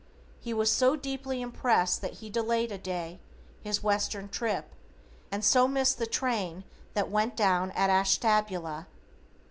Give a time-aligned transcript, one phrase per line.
[0.39, 3.19] He was so deeply impressed that he delayed a day,
[3.61, 4.73] his western trip,
[5.31, 6.63] and so missed the train
[6.95, 8.87] that went down at Ashtabula.